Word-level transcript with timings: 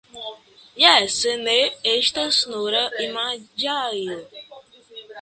Jes, 0.83 1.17
se 1.17 1.35
ne 1.43 1.55
estas 1.93 2.41
nura 2.55 2.83
imagaĵo. 3.09 4.21